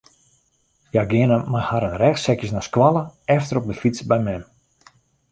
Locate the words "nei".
2.55-2.63